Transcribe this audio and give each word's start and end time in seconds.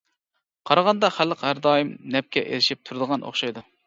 قارىغاندا 0.69 1.11
خەلق 1.17 1.43
ھەر 1.47 1.61
دائىم 1.65 1.91
نەپكە 2.15 2.43
ئېرىشىپ 2.47 2.81
تۇرىدىغان 2.89 3.27
ئوخشايدۇ. 3.29 3.65